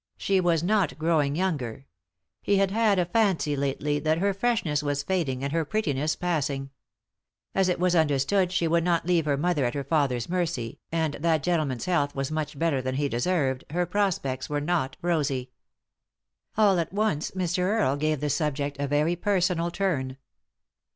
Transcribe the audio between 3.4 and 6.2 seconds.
lately that her freshness was fading and her prettiness